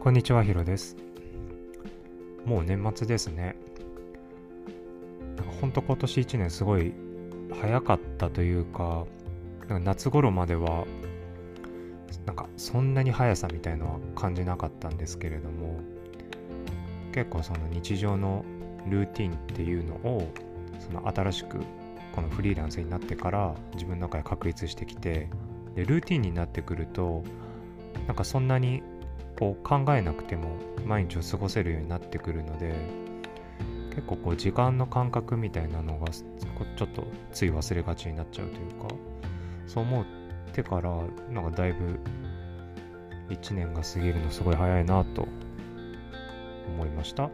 [0.00, 0.96] こんにちは、ヒロです。
[2.46, 3.54] もう年末ですね。
[5.36, 6.94] なんかほんと今年1年すごい
[7.60, 9.04] 早かったというか、
[9.68, 10.86] なんか夏頃までは、
[12.24, 15.80] なんかそんなに速さみたいのは感じなかったんですけれども、
[17.12, 18.42] 結構その日常の
[18.88, 20.32] ルーティンっていうのを、
[20.78, 21.58] その新しく
[22.14, 25.28] このフリーランスになってから自分の中で確立してきて、
[25.74, 27.22] で、ルーティンになってくると、
[28.06, 28.82] なんかそんなに
[29.38, 32.74] こう考えなくても毎日を過ごせるようになってくるので
[33.90, 38.88] 結構こう時間の感覚みたいなのがちょっとつい忘れがちになっちゃうというか
[39.66, 40.04] そう思っ
[40.52, 40.90] てから
[41.30, 41.98] なんかだいぶ
[43.28, 45.26] 1年が過ぎるのすごい早いなと
[46.74, 47.30] 思いました。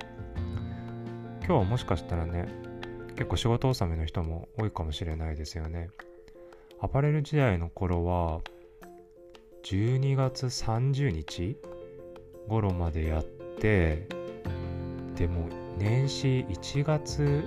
[1.47, 2.49] 今日はもしかしたらね
[3.11, 5.91] 結構仕事納めの人も多いかもしれないですよね。
[6.81, 8.41] アパレル時代の頃は
[9.65, 11.57] 12月30日
[12.49, 14.07] 頃までやって
[15.17, 17.43] でも年始1月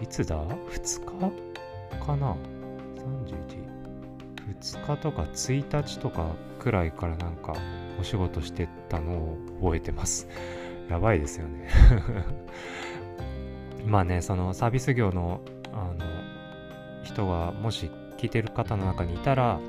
[0.00, 2.36] いつだ ?2 日かな
[4.56, 7.54] ?31?2 日とか1日とかくらいからなんか
[8.00, 10.28] お仕事してたのを覚えてます。
[10.88, 11.68] やばいですよね
[13.84, 15.40] まあね、そのサービス業の
[15.72, 16.04] あの
[17.02, 19.60] 人がもし聞いてる方の中にいたら、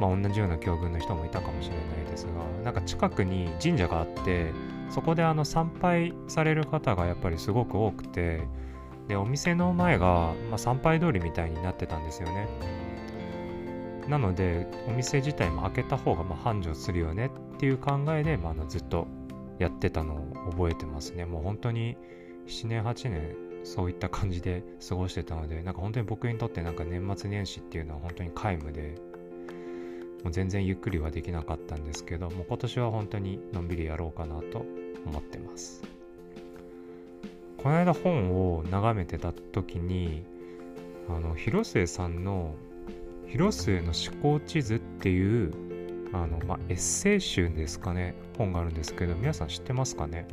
[0.00, 2.32] まあ、同じような境遇の人もいたかもしれないですが
[2.64, 4.52] なんか近くに神社があって
[4.88, 8.40] そこであの参拝される方がやっぱりすごく多くて
[9.08, 12.48] でお店の前が、まあ、参拝通りみたいになってたんですよね。
[14.08, 19.06] なのでお店自体も開けた方がま繁盛するよねっていう考えで、まあ、あのずっと
[19.58, 21.26] やってたのを覚えてますね。
[21.26, 21.96] もう本当に
[22.46, 28.96] 7年8年そういった感じで過ごしてたのでなんか本当に僕にとってなんか年末年始っていうのは本当に皆無で
[30.24, 34.64] もう全然ゆっくりはできなかったんですけどもう今年は本当にのんびりやろうかなと
[35.06, 35.82] 思ってます。
[37.56, 40.24] この間本を眺めてた時に
[41.08, 42.54] あの広末さんの
[43.28, 45.52] 「広末の思考地図」っていう
[46.12, 50.26] あの、まあ、エッセイ集ですかね本があるんですけど皆さん知ってますかね？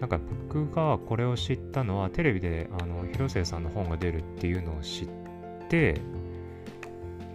[0.00, 0.18] なんか
[0.48, 5.08] 僕がこれを知ったのはテレビであの広末さんの本が出るっていうのを知っ
[5.68, 6.00] て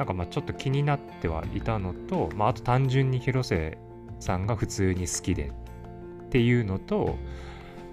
[0.01, 3.77] なんかまあちょっと気になってはいたのと、まあ、あと単純に広瀬
[4.19, 5.51] さんが普通に好きで
[6.23, 7.17] っていうのと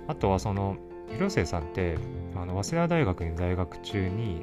[0.07, 0.79] あとはその
[1.11, 1.99] 広瀬さんって
[2.35, 4.41] あの早稲田大学に在学中に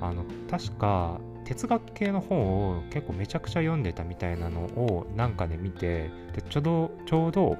[0.00, 7.58] あの確か哲学系の本を結構めちゃくちゃ読んでたみたいなのをなんかで見てでちょうどちょうど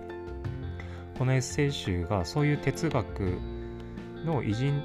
[1.19, 3.39] このエッセイ集がそういう哲学
[4.25, 4.83] の偉人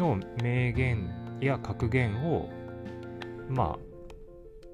[0.00, 2.48] の名言や格言を
[3.48, 3.78] ま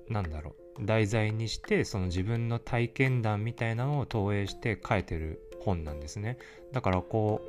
[0.09, 0.61] あなんだろう。
[0.83, 6.39] 題材にしてその自分の体験談みたいなのを投影して書いてる本なんですね。
[6.73, 7.43] だからこ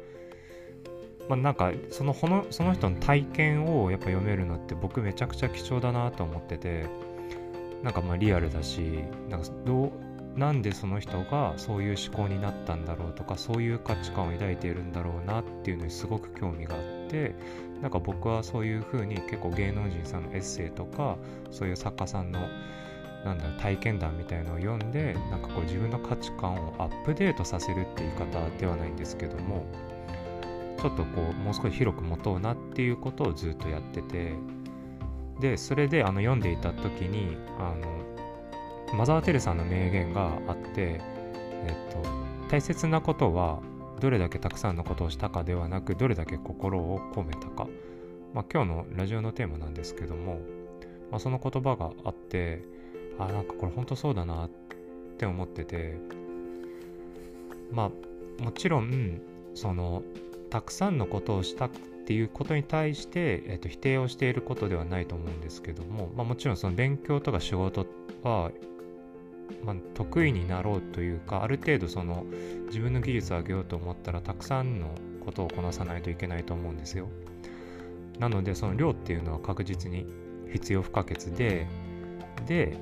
[1.25, 6.87] うまあなんかそののその人の体験をやっぱ読めるのって僕めちゃくちゃ貴重だなと思ってて
[7.83, 8.81] なんかまあリアルだし
[9.29, 17.00] なんかどうなんでその人がそういう思考になったんだろうとかそういう価値観を抱いているんだろうなっていうのにすごく興味があって。
[17.81, 21.17] なんか僕はそういう風に結構芸能人さんのエッセイとか
[21.49, 22.47] そういう作家さんの
[23.25, 29.65] なんだろう体験談みたいのを読んでなんかこう自分の価値観をアップデートさせるって言い方ではないんですけども
[30.79, 34.33] ちょっとこうもう少し広く持とうなっていうことをずっとやってて
[35.39, 40.99] でそれであの読んでいた時にあのマザー・テレサの名言があって、
[41.65, 42.09] えっと、
[42.49, 43.59] 大切なことは
[44.01, 47.67] どれだけたくさんのことをしたかではなくどれだけ心を込めたか、
[48.33, 50.39] まあ、今日のラジオのテーマなんですけども、
[51.11, 52.63] まあ、その言葉があって
[53.19, 54.49] あなんかこれ本当そうだなっ
[55.17, 55.97] て思ってて
[57.71, 57.91] ま
[58.39, 59.21] あもちろん
[59.53, 60.01] その
[60.49, 61.69] たくさんのことをしたっ
[62.05, 67.85] ていうことに対して、えっと、否定をしていることではないと思うんですけども、まあ、もちろんその勉強とか仕事
[68.23, 68.51] は
[69.63, 72.25] まあ、得意になろうというかある程度その
[72.67, 74.87] 自分の技術を上げようと思ったらたくさんの
[75.25, 77.07] ことをこなさないといけないと思うんですよ。
[78.19, 80.05] なのでその量っていうのは確実に
[80.51, 81.67] 必要不可欠で
[82.47, 82.77] で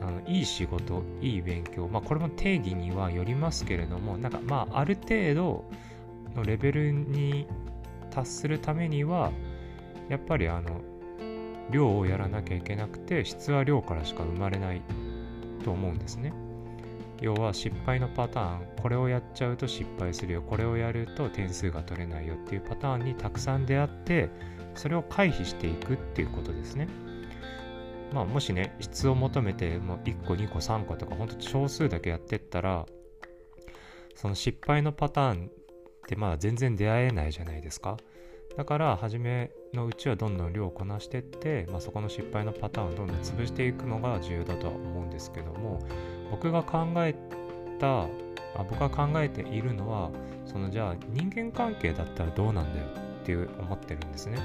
[0.00, 5.64] あのいい仕事いい勉強まあこれも定義にはよりますけれどもなんかまあある程度
[6.34, 7.46] のレベルに
[8.10, 9.32] 達するためには
[10.08, 10.80] やっぱりあの
[11.70, 14.82] 量をやらなきゃいけなくて質は量からしか生まれない
[15.68, 16.32] と思うんですね。
[17.20, 24.30] 要は失敗のパターンこれをやっちゃうと失敗するよこれをやると点数が取れないよっていうパターンにたくさん出会って
[24.76, 26.88] それを回避していくっていうことですね。
[28.14, 32.86] まあもしね質を求めてもう1個2個3個とかほんと少数だけやってったら
[34.14, 35.50] その失敗のパターンっ
[36.06, 37.98] てまだ全然出会えないじゃないですか
[38.58, 45.78] だから初めのうちはどんどん量をこなしてって、まあ、そこの失敗のパターンをどんどん潰していくのが重要だとは思うんですけども
[46.32, 47.14] 僕が考え
[47.78, 48.08] たあ
[48.68, 50.10] 僕が考えているのは
[50.44, 52.86] そのじゃあ人間関係だったらどうなんだよ
[53.22, 54.38] っていう思ってるんですね、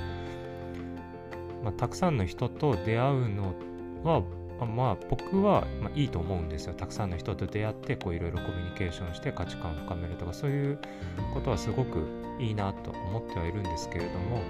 [1.64, 3.56] まあ、たくさんの人と出会うの
[4.04, 4.22] は
[4.68, 6.74] まあ僕は、まあ、いいと思うんですよ。
[6.76, 10.80] たくさんの人と出会っていろいろコミュニケーションして価値観を深めるとかそういう
[11.34, 14.42] ことはすごくいいなと思ってはいるんですけれども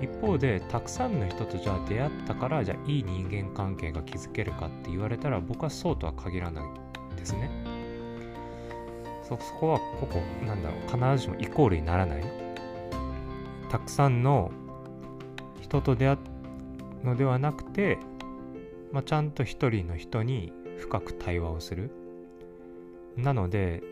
[0.00, 6.64] 一方でたくさんの人とじゃあ出会ったからじゃあいい人間関係が築けるかって言われたら僕はそうとは限らない
[7.16, 7.50] ですね
[9.28, 12.24] そこはここなんだろう必ずしもイコールにならない
[13.70, 14.50] たくさんの
[15.60, 16.14] 人と出会
[17.02, 17.98] うのではなくて
[18.92, 21.90] まあ、ちゃんと一人の人に深く対話をする。
[23.16, 23.82] なので、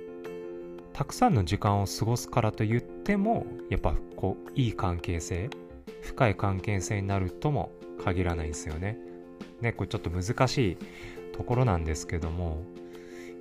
[0.96, 5.50] たくさんの時間を過ごすからと言っても、やっぱこう、いい関係性、
[6.00, 7.70] 深い関係性になるとも
[8.02, 8.96] 限らないんですよね。
[9.60, 10.76] ね、これちょっと難しい
[11.36, 12.62] ところなんですけども、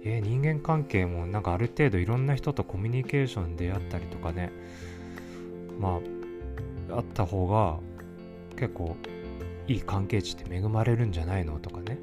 [0.03, 4.51] えー、人間関係もなんかある程度いろんな人とコミュニケーションであったりとかね、
[5.79, 6.01] ま
[6.91, 7.79] あ、あった方が
[8.57, 8.97] 結構
[9.69, 11.99] いい関係値って恵まれるんじゃないのとかね、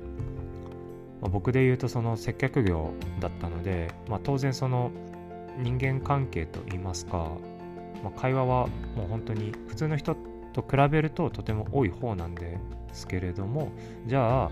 [1.21, 4.91] ま、僕で言うとその接客業だったので、まあ、当然その
[5.59, 7.31] 人間関係といいますか、
[8.03, 8.67] まあ、会話は
[8.97, 10.17] もう本当に普通の人
[10.53, 12.59] と比べるととても多い方なんで
[12.93, 13.71] すけれども
[14.07, 14.51] じゃあ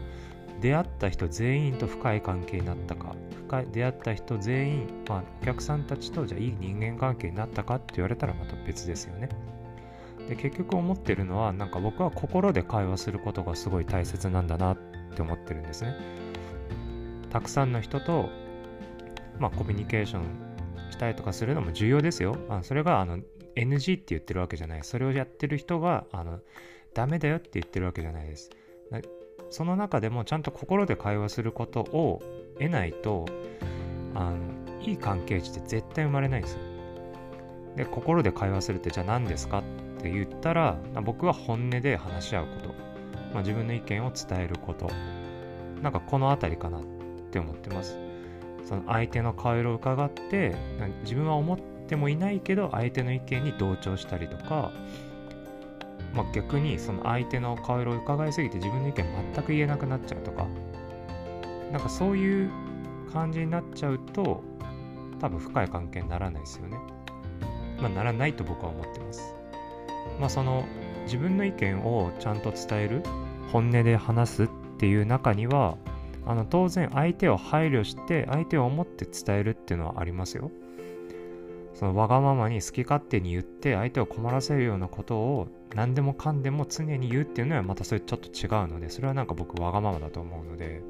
[0.61, 3.15] 出会った人全員と深い関係になったか
[3.47, 9.29] 深い出会った人全員、まあ、お客さんたちとじゃあいい人間関係になったかって言われたらまた別ですよね。
[10.29, 14.79] で結局思ってるのはなんか僕は心で会話することがすごい大切なんだなっ
[15.17, 15.97] て思ってるんですね
[17.31, 18.29] たくさんの人と
[19.41, 20.50] まあコミュニケーション
[21.01, 22.37] したりとかするのも重要ですよ。
[22.51, 23.21] あそれがあの
[23.57, 24.85] NG って言ってるわけじゃない。
[24.85, 26.41] それをやってる人があの
[26.93, 28.51] ダメだよって言ってるわけじゃないです。
[29.49, 32.21] その中でもちゃんと心で会話することを
[32.59, 33.25] 得ないと
[34.15, 34.37] あの
[34.83, 36.59] いい関係値って絶対生まれないんですよ。
[37.77, 39.63] で心で会話するってじゃあ何ですかっ
[40.03, 42.69] て言ったら僕は本音で話し合うこと、
[43.33, 44.91] まあ、自分の意見を伝えること。
[45.81, 46.83] なんかこの辺りかなっ
[47.31, 48.10] て思ってます。
[48.71, 50.55] その相手の顔色を伺って
[51.03, 54.71] 自分は思ってもいないけど相手の意見に同調したりとか、
[56.15, 60.47] まあ、逆にその相手の顔色を伺いすぎて自分の意見全く言えなくなっちゃうとか
[61.73, 62.51] なんかそういう
[63.13, 64.45] 感じになっちゃうと
[65.21, 66.79] 多分深い関係にならないですよね。
[67.81, 69.35] まあ、ならないと僕は思ってます。
[70.21, 70.65] まあ、その
[71.07, 73.03] 自分の意見をちゃんと伝える
[73.51, 75.77] 本音で話すっていう中には
[76.27, 80.51] あの当然相手を配慮して相手を思って伝えるっていうのはありますよ。
[81.75, 90.83] そのわがままに好き勝手に言って相手を困らせるようなことを何でもかんでも常に言うっていうのはまたそれちょっと違うのでそれはなんか僕わがままだと思うので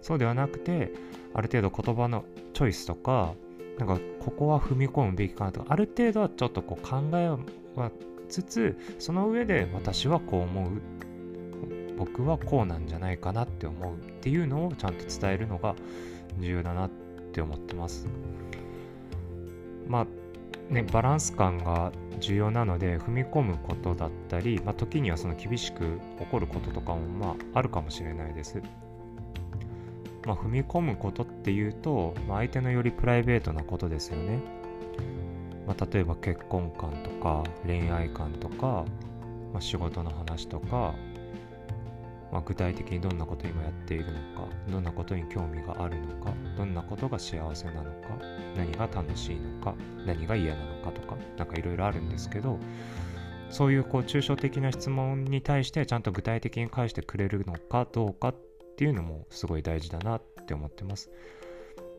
[0.00, 0.92] そうではなくて
[1.34, 3.34] ある程度言葉のチョイスとか
[3.78, 7.28] なんかここは踏み込むべきかなとかある程度はちょっとこう考え
[7.76, 7.92] は
[8.28, 10.82] つつその上で私はこう思う
[11.98, 15.74] 僕はこうなんじゃないかなって思うっていうのをちゃんと伝えるのが
[16.38, 16.90] 重要だなっ
[17.32, 18.06] て思ってます
[19.88, 20.06] ま
[20.70, 28.62] あねバランス感が重要なので踏み込むことだったり、まあ、時にはその厳しく怒ることとかもまああるかもしれないです
[30.28, 34.40] まあ、踏み込むことっていうと、まあ、相手のよりプライベートなことですよね。
[35.66, 38.84] まあ、例えば結婚観とか恋愛観とか、
[39.54, 40.94] まあ、仕事の話とか、
[42.30, 48.08] まあ、具体的にどんなことを今やっているのかどんなことに興味があるのかどんなことが幸せなのか
[48.56, 49.74] 何が楽しいのか
[50.06, 52.58] 何が嫌なのかとか何かいろいろあるんですけど
[53.50, 58.36] そういうこう抽象的な質問に対してちゃんと具体的に返してくれるのかどうかっ
[58.76, 61.10] ていうのもすごい大事だなって思ってます。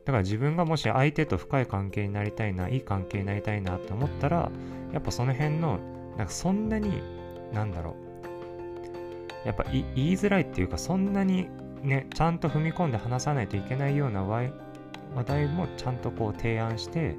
[0.06, 4.50] だから自分がもし相手と深い関係になりたいな、いい関係になりたいなって思ったら、
[4.92, 5.80] やっぱその辺の、
[6.18, 7.04] なんかそんなに、
[7.54, 8.09] なんだろう、
[9.50, 11.50] やっぱ言いづらいっていうか、そんなに
[11.82, 14.52] ね、ちゃんと踏み込んで話さないといけないような話
[15.26, 17.16] 題もちゃんとこう提案して、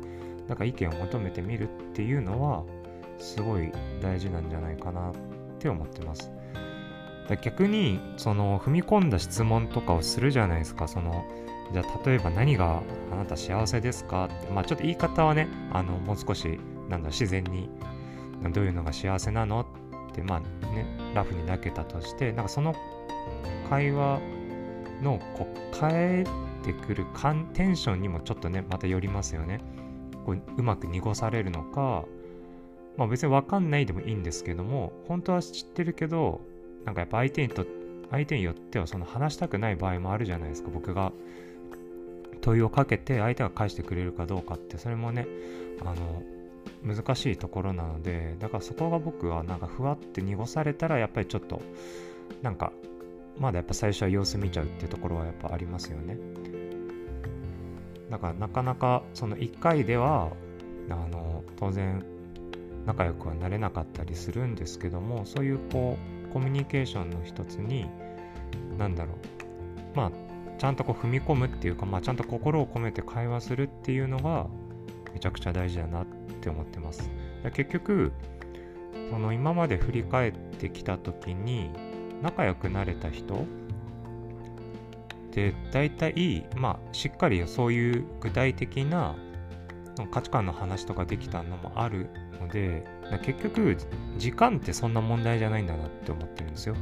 [0.46, 2.62] なんか意見を求めてみるっていうのは、
[3.18, 5.14] すごい大事なんじゃないかなっ
[5.58, 6.30] て思ってます。
[7.42, 11.24] 逆に、その踏み込んだ質問とかをするじゃないですか、その、
[11.72, 12.80] じゃあ例えば何が
[13.12, 14.26] あなた幸せですか？
[14.26, 17.68] って、まあちょっと言い方はね、あの、もう少し、なんだ、自然に、
[18.52, 19.66] どういうのが幸せなの？
[20.10, 22.74] って、まあね、ラフに投げたとして、なんかその
[23.68, 24.20] 会話
[25.02, 26.24] のこう変え
[26.62, 27.06] てくる
[27.54, 29.60] テンションにもちょっとね、また寄りますよね。
[30.24, 32.04] こううまく濁されるのか
[32.96, 36.40] まあ別に分かんないでもいいんですけども本当は知ってるけど
[36.84, 37.66] なんかやっぱ相手にと
[38.10, 41.12] 相手によってはその話したくない場合もあるじゃないですか僕が
[42.40, 45.26] 問いをかけて相手が返してくれるかどうかってそれもね
[45.82, 45.94] あの
[46.82, 51.60] 難しいところなのでだからそこが僕はなんかふわって濁されたらやっぱりちょっと
[52.42, 52.72] なんか
[53.38, 56.18] まだやっぱ最初は様子見ちゃうっていうところはやっぱありますよね。
[58.10, 60.32] だからなかなかその1回では
[60.90, 62.04] あの当然
[62.86, 65.96] 仲良くはなれなかったりするんですけどもそういうこ
[66.28, 67.86] うコミュニケーションの一つに
[68.78, 69.96] 何だろう。
[69.96, 70.12] まあ
[70.58, 74.46] ちゃんとこう踏み込むっていうか、まあ、ちゃんと心を込めて会話するっていうのが
[75.14, 77.10] めちゃくちゃ大事だなってって思ってます。
[77.52, 78.12] 結局
[79.10, 81.70] その今まで振り返ってきた時に
[82.22, 83.46] 仲良くなれた人
[85.32, 89.16] で大体まあしっかりそういう具体的な
[90.10, 92.08] 価値観の話とかできたのもある
[92.40, 92.84] ので
[93.22, 93.76] 結局
[94.16, 96.74] 時間ってそんな問題じゃないんだなって思ってるんですよ。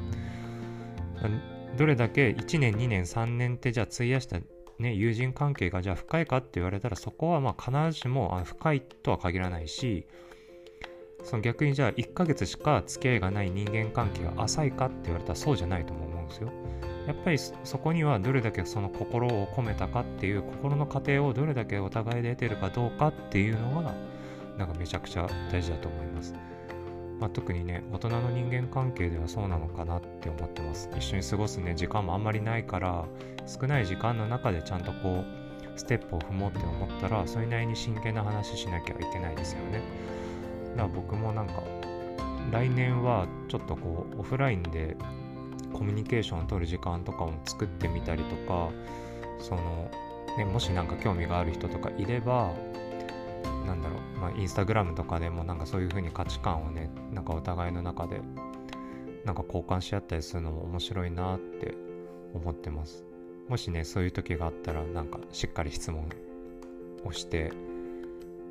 [1.77, 4.39] どれだけ1年2年3年ってじゃあ費やした
[4.79, 10.07] ね、友人関係がじゃあ深いかって言われたらそこはまあ必ずしも深いとは限らないし
[11.25, 16.53] その逆にじゃあ1ヶ月しか付き合いがない人間関係が浅いかって言われたらそうじゃないと思うんですよ。
[17.07, 23.95] やっぱりそこにはどれだけその心を込めたかっていう心の過程をどれだけお互いで得てるかどうかっていうのが
[24.59, 26.35] なんかめちゃくちゃ大事だと思います。
[27.21, 30.89] まあ、特にね大人の人間関係ではそうなのかなって思ってます。
[30.97, 33.05] 一緒に過ごすね時間もあんまりないから
[33.47, 39.83] 少ない時間の中でちゃんとこうステップを踏もうって思ったらそれなりに真剣な話しなきゃいけないですよね。
[40.77, 41.63] だから僕もなんか
[42.53, 44.97] 来年はちょっとこうオフラインで
[45.73, 48.71] コミュニケーションを取る時間とかを作ってみたりとか
[49.39, 49.91] その、
[50.37, 52.53] ね、もし何か興味がある人とかいれば
[53.67, 58.21] なんだろう、まあ、インスタグラムとかでもなんかそういう風に価値観をねなんかお互いの中で
[59.25, 61.75] なんか交換し合ったりするのも面白いなって
[62.35, 63.05] 思ってます。
[63.49, 66.09] もしねそういう時があったらなんかしっかり質問
[67.05, 67.53] をして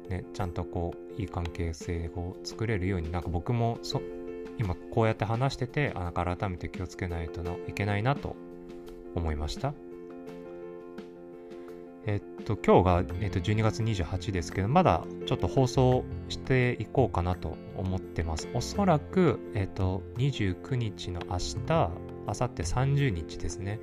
[0.09, 4.01] ねちゃんとこういい関係性を作れるようになんか僕もそ
[4.57, 8.35] 今こうやって話しててあなんか改めて気をつけないといけないなと
[9.15, 9.73] 思いました。
[12.07, 18.47] えっと、今日が、えっと、12月28ですけど、まだちょっと放送していこうかなと思ってます。
[18.53, 21.91] おそらく、えっと、29日の明日、明
[22.25, 23.81] 後日30日ですね。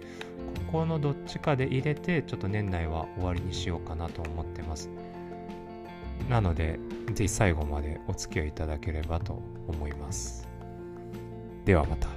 [0.72, 4.88] ここのどっちかで入れて、ちょっと年内は終わりにしようかなと思ってます。
[6.30, 6.80] なので、
[7.12, 10.48] ぜひ最後までお付き合いいただければと思います。
[11.66, 12.08] ではまた。